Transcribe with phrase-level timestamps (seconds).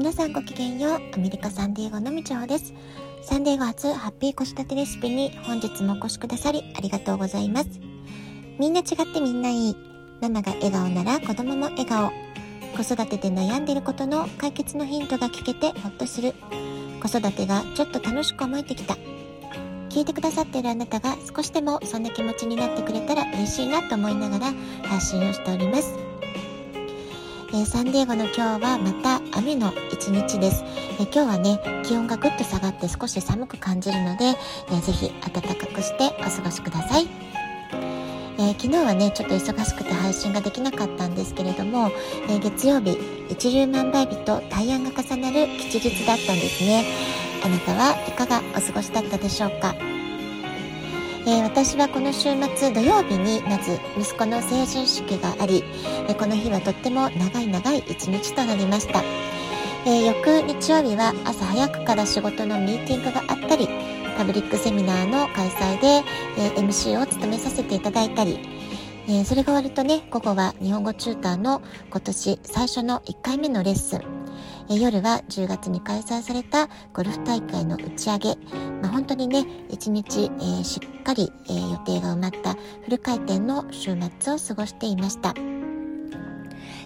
[0.00, 0.94] 皆さんごきげんよう。
[0.94, 2.72] アメリカサンディエゴのみちほです。
[3.20, 7.68] サンディエゴ初ハッピー子育てレシピに本日もお越しくださりありがとうございます。
[8.58, 9.76] みんな違ってみんないい。
[10.22, 12.10] ママが笑顔なら子供も笑顔。
[12.74, 16.32] 子育てで悩んでることの解決のヒントが聞けてほっとする。
[17.02, 18.96] 子育てがちょっと楽しく思えてきた。
[19.90, 24.54] 聞いてくださっているあなたが少しでもそんな気持ちになってくれたら嬉しいなと思いながら
[24.84, 26.10] 発信をしております。
[27.52, 30.64] えー、サンディエゴの今日はまた雨の一日です、
[30.98, 34.34] え、今日はね気温がぐっと下がって少し寒く感じるので、
[34.72, 37.06] え、ぜひ暖かくしてお過ごしください。
[38.38, 41.90] えー、昨日はねちょっと忙しくて配信ができなかったんですけれども、
[42.30, 46.86] えー、月曜日一粒万倍日と大安が重なる吉日だったんですね。
[47.44, 49.74] あなたはいかがお過ごしだったでしょうか？
[51.26, 55.62] えー、私はこの週末土曜日にまず息子の成人式があり、
[56.08, 59.02] えー、この日はとっても長い長い一日となりました、
[59.86, 63.66] えー、翌日曜日は朝早くから仕事のミーティングがあったり
[64.18, 66.02] パブリックセミナーの開催で、
[66.36, 68.38] え MC を務めさせていただいたり、
[69.08, 74.02] えそれが終わるとね午後は日本語チューターの今年最初の1回目のレッスン
[74.68, 78.36] え夜は10月に開催されたゴルフ大会の打ち上げ、
[78.82, 85.34] まあ、本当にね一日、えー、しっかり、え、予定が埋まったフル回転の週末を過ごしていました。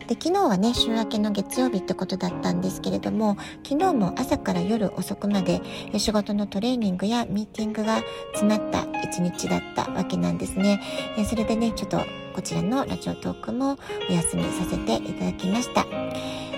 [0.08, 5.60] で昨日はね週明けの月曜日ってことだったんですけれども昨日も朝から夜遅くまで
[5.98, 8.02] 仕事のトレーニングやミーティングが
[8.34, 10.80] 詰まった一日だったわけなんですね。
[11.28, 12.00] それでねちょっと
[12.34, 15.86] こちらのラジオトークもお休みさせていただきました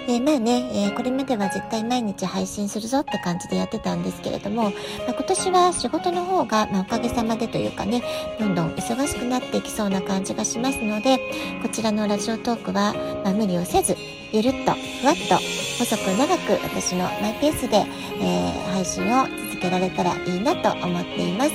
[0.08, 4.72] えー、まあね、えー、これまでは絶対毎日配信するぞって感じでやってたんですけれども、まあ、
[5.08, 8.02] 今年は仕事の方が、まあ、おかげさまでというかね、
[8.38, 11.18] どんどん忙しくなっていきそうな感じがしますので、
[11.60, 13.96] こちらのラジオトークは、まあ、無理をせず、
[14.30, 15.34] ゆるっと、ふわっと、
[15.78, 21.50] 細く長く私のマイペースで、えー、配信を続けられたらいいなと思っています。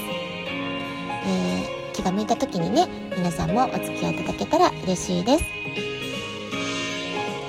[1.25, 5.43] えー、気が向いた時にね、皆さんもお付き合いいただけたら嬉しいです。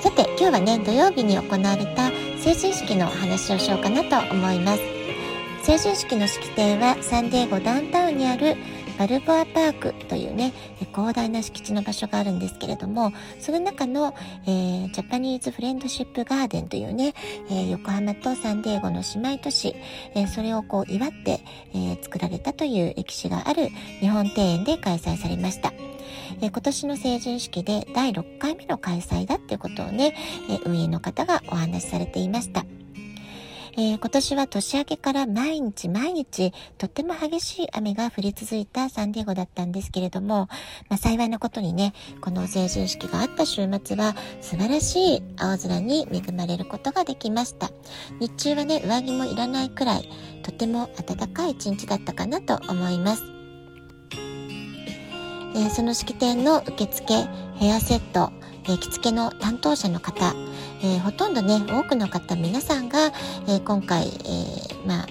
[0.01, 4.81] さて今日はね土曜日に行われた成人式の話をしようかなと思います
[5.61, 8.57] 成人式の式典はサンディエゴダウンタウンにある
[9.03, 10.53] バルボアパークというね
[10.95, 14.15] 広大な敷地の場所があるんですけれどもその中の、
[14.45, 17.13] えー、ジャパニーズフレンドシップガーデンというね、
[17.49, 19.75] えー、横浜とサンディエゴの姉妹都市、
[20.15, 21.41] えー、それをこう祝って、
[21.75, 23.67] え作られたという歴史がある
[23.99, 25.73] 日本庭園で開催されました。
[26.41, 30.15] え今年の成人式で第6回目の開催だっていうことをね、
[30.49, 32.65] え運営の方がお話しされていました。
[33.75, 40.47] えー、今年は年明けから毎日毎日とっても激しい雨が降り続いたサンディエゴだったんですけれども、
[40.89, 47.71] まあ、幸いなことにね、この成人式があった週末は素晴らしい青空に恵まれることができました。
[48.19, 50.09] 日中はね、上着もいらないくらい、
[50.43, 53.23] とても暖かい一日だったかなと思います。
[55.55, 57.23] えー、その式典の受付、
[57.55, 58.31] ヘアセット、
[58.65, 60.33] えー、着付けの担当者の方、
[60.81, 63.11] えー、ほとんどね、多くの方、皆さんが、
[63.47, 65.07] え今回、えまあ、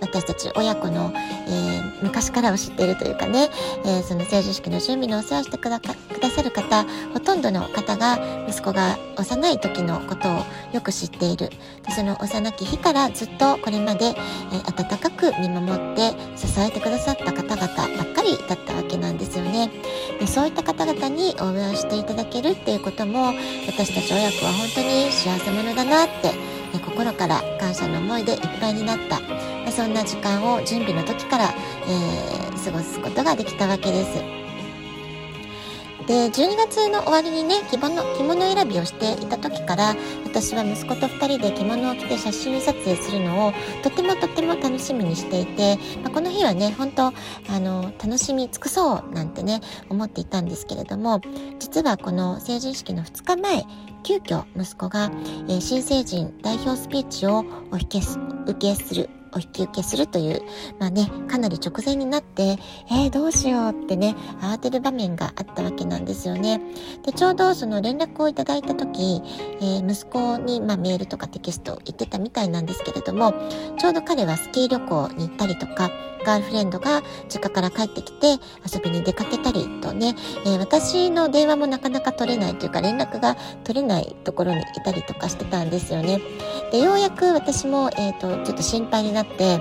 [0.00, 3.48] 私たち親子の、えー、昔からを知っているというかね、
[3.84, 8.18] えー、その成人式の準備のお世話してくださる方ほとんどの方が
[8.48, 10.42] 息子が幼い時のことを
[10.72, 11.50] よく知っている。
[11.86, 19.70] でその幼き日からずっとこれまで、えー、温かく見守って支えてくださった方々ばっかりだったわけなんですよね。
[20.18, 23.32] でそういった方々に応援していただけるっていうことも
[23.66, 29.55] 私たち親子は本当に幸せ者だなって心から感謝の思いでいっぱいになった。
[29.72, 31.54] そんな時間を準備の時から、
[31.86, 34.46] えー、過ごすことができたわけです。
[36.06, 47.12] で12月の終わりにね着物着物選びをしていた時から私は息子と2人で着物を着て写真撮影するのをとてもとても楽しみにしていて、まあ、この日はね本当あ
[47.58, 49.60] の楽しみ尽くそうなんてね
[49.90, 51.20] 思っていたんですけれども
[51.58, 53.64] 実はこの成人式の2日前
[54.04, 55.10] 急遽息子が、
[55.48, 57.86] えー、新成人代表スピーチをお受
[58.56, 60.42] けするお引き受けするという、
[60.80, 62.58] まあね、かなり直前になって、
[62.90, 66.60] えー、どうしようってね、慌てる場面があったわけなんですよね。
[67.04, 69.22] で、ちょうどその連絡をいただいた時、
[69.60, 73.34] えー、息子に、まあ、メールとかテキスト言ってたみたいなんですけれども、
[73.78, 75.90] ちょうど彼はスキー旅行に行ったりとか、
[76.26, 78.32] ガールフレンドが実家から帰ってきて
[78.74, 86.20] 遊びに出かけたりとね、えー、私の電話もなかなか取れないというか連絡が取れないところにいたりとかしてたんですよね。
[86.76, 89.60] で、ようやく私も、え、ー、と、ちょっと心配になって、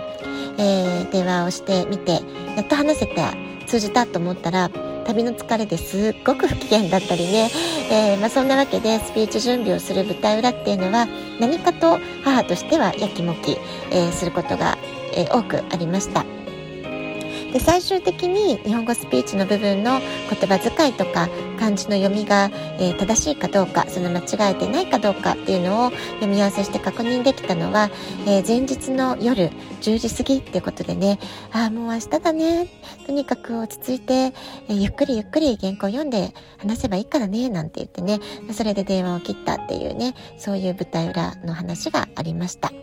[0.58, 2.20] えー、電話をしてみて、
[2.58, 3.34] やっと話せた
[3.66, 4.70] 通じたと思ったら、
[5.06, 7.50] 旅の疲れですっごく不機嫌だったりね、
[7.90, 11.08] えー、まあ、そんなわけでスピーチ準備をする舞台裏っていうのは
[11.40, 13.58] 何かと母としてはやきもき、
[13.92, 14.78] えー、することが、
[15.16, 16.35] え多くありました。
[17.56, 27.90] で最終的に日本語スピーチの部分の言葉遣いとか漢字の読みが、えー、正しいかどうかその間違えてないかどうかっていうのを読み合わせして確認できたのは、
[28.28, 31.18] えー、前日の夜10時過ぎっていうことでね。
[31.54, 32.68] ああもう明日だね。
[33.06, 38.20] とにかく落ち着いて、えー、ゆっくりゆっくり原稿読んで話せばいいからねなんて言ってね。
[38.52, 42.74] それで電話を切ったっていうねそういう舞台裏の話がありました。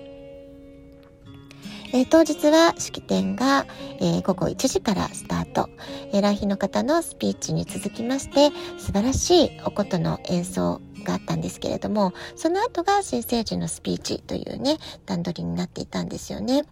[1.95, 3.67] えー、当日は式典が、
[4.01, 5.69] えー、午後1時からスタート。
[6.13, 16.65] えー、来賓の方のスピーチに続きまして、素晴らしいお琴の演奏があったんですけれども、その後が新生児のスピーチというね、段取りになっていたんですよね。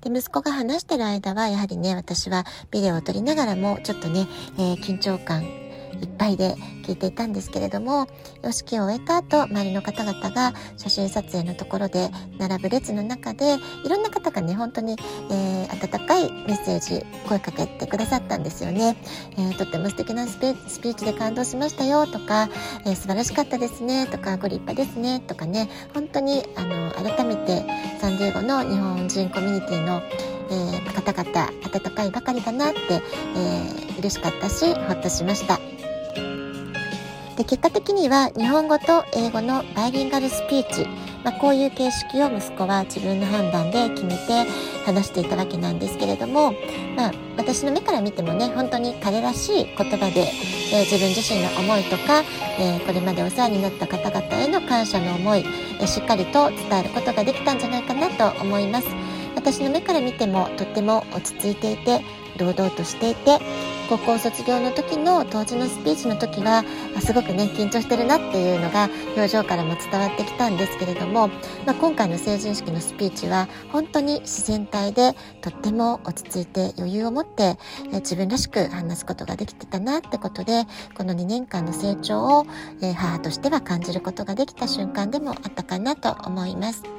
[0.00, 4.28] で、息子が話してる間は、やはりね、私はビデオを撮りながらも、ちょっとね、
[4.58, 5.67] えー、緊張感
[6.00, 6.54] いっぱいで
[6.84, 8.06] 聞いていたんですけれども、
[8.42, 14.96] 様式を終えた後、周りの方々が写真撮影のところで並ぶ列の中で、いろんな方がね、本当に、
[15.30, 18.96] えー、温かいメッセージ、声かけてくださったんですよね。
[19.36, 22.48] えー、とっても素敵なスピーチで感動しましたよとか、
[22.84, 27.64] えー、素晴らしかったですねとか、ご立派ですねとかね、本当に、あの、改めて
[28.00, 30.02] サンディエゴの日本人コミュニティの
[30.50, 35.77] えー、方々温かいばかりだなって、えー、嬉しかったしほっとしました。
[37.38, 40.88] で結果的には日本語と英語のバイリンガルスピーチ、
[41.22, 44.44] まあ、こういう形式を息子は自分の判断で決めて
[44.84, 46.50] 話していたわけなんですけれども、
[46.96, 50.32] まあ、私の目から見てもね本当に彼らしい言葉で、
[50.72, 52.24] えー、自分自身の思いとか、
[52.58, 55.44] えー、これまでお世話になった方々への感謝の思い、
[55.78, 58.88] えー、しっかりと伝えることができたんじゃないかなと思います。
[59.36, 62.02] 私の目から見てもとっても落ち着いていて
[62.36, 63.38] 堂々としていて
[63.88, 66.62] 高校卒業の時の当時のスピーチの時は
[67.00, 71.28] すごくね緊張してるなっていうのが表情からも伝わってきたんですけれども、
[71.64, 77.56] まあ、今回の成人式のスピーチは本当に自然体でとっても落ち着いて余裕を持って
[77.92, 80.64] 自分らしく話すことができてたなってことで
[80.94, 82.46] この2年間の成長を
[82.94, 86.97] 母としては感じることができた瞬間でもあったかなと思います。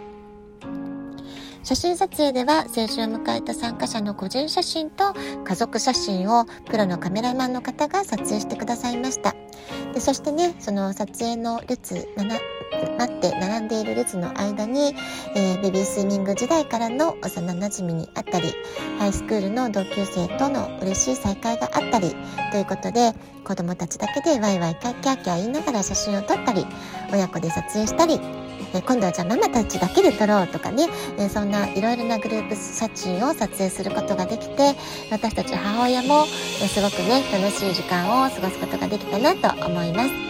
[1.64, 5.14] 写真撮影では成人を迎えた参加者の個人写真と
[5.44, 9.36] 家族写真をプロのカメラマンの方が撮影してくださいました。
[9.94, 12.08] でそしてね、その撮影の列、
[12.98, 14.96] 待って並んでいる列の間に、
[15.36, 18.54] えー、ベビースイミング時代からの幼馴染にあったり、
[19.00, 22.16] ハイスクールの同級生との嬉しい再会があったり、
[22.52, 23.14] ということで、
[23.44, 26.66] 子供たちだけでワイワイキャッキャッキャ言いながら写真を撮ったり、
[27.12, 28.20] 親子で撮影したり、
[28.74, 30.88] え今度はじゃあママたちだけで撮ろうとかね、
[31.18, 34.75] えそんないろいろなグループ写真を撮影することができて
[35.12, 36.25] 私たち母親も、
[36.62, 40.29] えすごくね楽しい時間を過ごすことができたなと思います。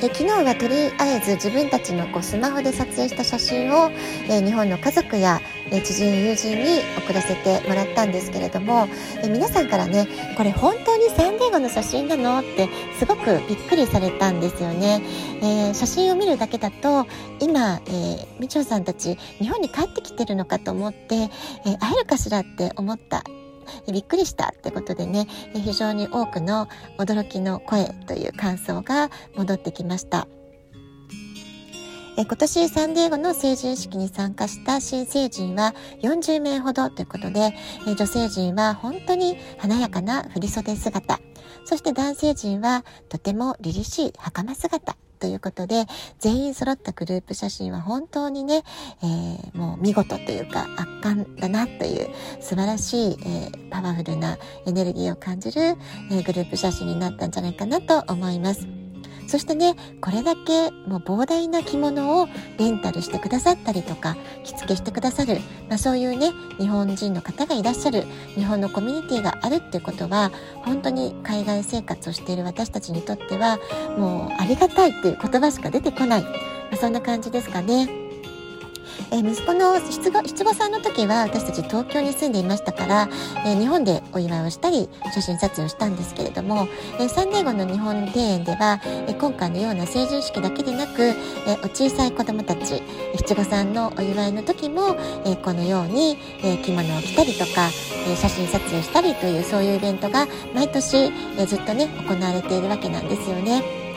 [0.00, 3.90] で昨日はとりあえず自分たちのこうスマホで撮影した写真を、
[4.30, 5.40] え、日本の家族や、
[5.72, 8.88] え、知人友人に送らせてもらったんですけれども、
[9.24, 10.06] え、皆さんからね
[10.36, 12.38] これ本当にサンディエゴの写真なの？
[12.38, 12.68] って
[12.98, 15.02] すごくびっくりされたんですよね、
[15.42, 17.06] え写真を見るだけだと
[17.40, 21.28] 今、えー、みちょさんたち日本に帰ってきてるのかと思って、え
[21.80, 23.24] 会えるかしらって思った
[23.92, 26.68] びっくりしたってことでね、非常に多くの
[26.98, 30.28] 驚きの声という感想が戻ってきました。
[32.16, 35.72] 今年サンディエゴの成人式に参加した新成人は
[36.02, 37.54] 40名ほどということで、
[37.86, 41.20] 女性陣は本当に華やかな振袖姿、
[41.64, 45.86] そして男性陣はとても凛々しい袴姿ということで、
[46.18, 48.62] 全員揃ったグループ写真は本当にね、
[49.02, 52.08] えー、もう見事というか圧巻だなという
[52.40, 58.77] 素晴らしい、えー、パワフルなエネルギーを感じる、えー、グループ写真になったんじゃないかなと思います。
[59.28, 68.04] そしてね、これだけもう膨大な着物をレンタルしてくださったりとか、着付けしてくださる、まあ、そういうね、日本人の方がいらっしゃる、
[68.36, 70.32] 日本のコミュニティがあるっていうことは、
[70.64, 73.58] 本当に海外生活をしている私たちにとっては、
[73.98, 76.22] もうありがたいっていう言葉しか出てこない。
[76.22, 76.30] ま
[76.72, 78.07] あ、そんな感じですかね。
[79.10, 83.08] えー、息子の七五七五さんの時は私たち東京に住んでいましたから、
[83.46, 86.68] えー、日本でお祝いをしたり写真撮影をしたんですけれども、
[87.00, 91.14] えー、サンデーゴの日本庭園では、え今回のような成人式だけでなく、え
[91.64, 92.82] お小さい子供たち
[93.16, 97.68] 七五三のお祝いの時も、えこのように、え着物を着たりとか、
[98.08, 103.88] え写真撮影したりというそういうイベントが毎年、えずっとね行われているわけなんですよね。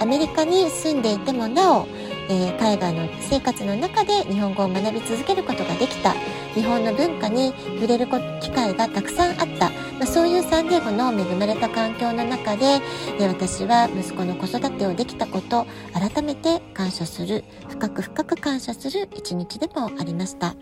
[0.00, 1.88] アメリカに住んでいてもなお
[2.28, 6.14] えー、海外の生活の中で日本語を学び続けることができた。
[6.54, 8.06] 日本の文化に触れる
[8.40, 12.80] 機会がたくさんあった、まあ、そういうサンディエゴの恵まれた環境の中で、
[13.20, 17.44] え私は息子の子育てをできたこと改めて感謝する。
[17.68, 20.54] 深く深く感謝する一日でもありました。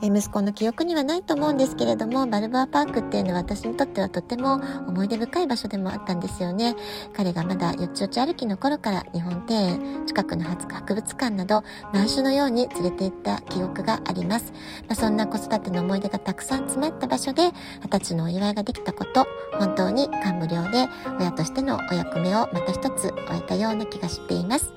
[0.00, 6.76] え息子の記憶にはないと思うんですけれども、バルバーパークっていうのは私にとってはとても思い出深い場所でもあったんですよね。
[7.16, 14.52] 彼がまだよちよち歩きの頃から日本庭園、近くの博物館など、何種のように連れて行った記憶があります。
[14.86, 17.50] まあ、そんな子育ての思い出がたくさん詰まった場所で、
[17.82, 19.26] 二十歳のお祝いができたこと、
[19.58, 20.88] 本当に感無量で、
[21.18, 24.72] 親としてのお役目をまた一つ終えたような気がしています。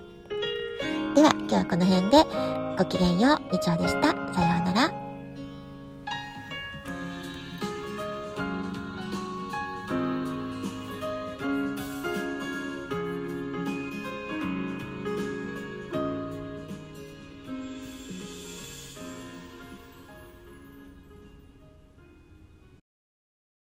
[1.16, 2.26] では、今日はこの辺で、
[2.78, 4.10] ごきげんよう、みちおでした。
[4.34, 5.01] さようなら